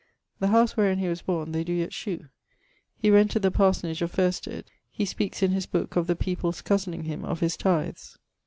The 0.39 0.47
howse 0.47 0.75
wherein 0.75 0.97
he 0.97 1.07
was 1.07 1.21
borne 1.21 1.51
they 1.51 1.63
doe 1.63 1.73
yet 1.73 1.93
shew. 1.93 2.25
He 2.97 3.11
rented 3.11 3.43
the 3.43 3.51
parsonage 3.51 4.01
of 4.01 4.11
Fairested. 4.11 4.63
He 4.89 5.05
speakes 5.05 5.43
in 5.43 5.51
his 5.51 5.67
booke 5.67 5.95
of 5.95 6.07
the 6.07 6.15
people's 6.15 6.63
cosening 6.63 7.03
him 7.03 7.23
of 7.23 7.39
his 7.41 7.55
tythes. 7.55 8.17